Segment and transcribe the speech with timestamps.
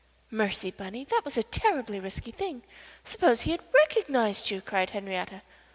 [0.31, 2.63] "Mercy, Bunny, that was a terribly risky thing.
[3.03, 5.43] Suppose he had recognized you?" cried Henriette.